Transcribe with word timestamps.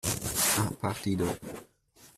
ha 0.55 0.73
partido 0.81 1.37